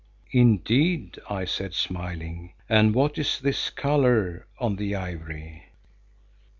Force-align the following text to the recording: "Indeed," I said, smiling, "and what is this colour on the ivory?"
"Indeed," 0.31 1.19
I 1.29 1.45
said, 1.45 1.75
smiling, 1.75 2.53
"and 2.67 2.95
what 2.95 3.19
is 3.19 3.37
this 3.39 3.69
colour 3.69 4.47
on 4.57 4.77
the 4.77 4.95
ivory?" 4.95 5.65